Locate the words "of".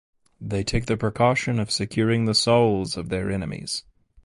1.59-1.69, 2.97-3.09